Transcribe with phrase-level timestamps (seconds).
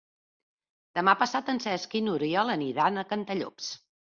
[0.99, 3.71] Demà passat en Cesc i n'Oriol aniran a Cantallops.